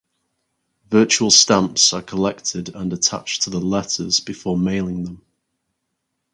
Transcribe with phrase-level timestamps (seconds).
[0.89, 5.21] Virtual stamps are collected and attached to the "letters" before mailing them.